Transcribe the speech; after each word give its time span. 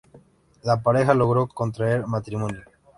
La 0.63 0.81
pareja 0.81 1.13
logró 1.13 1.45
contraer 1.45 2.07
matrimonio. 2.07 2.63